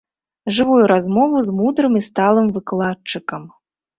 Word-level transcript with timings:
Жывую 0.59 0.79
размову 0.91 1.41
з 1.49 1.53
мудрым 1.59 1.93
і 2.01 2.03
сталым 2.09 2.47
выкладчыкам. 2.57 3.45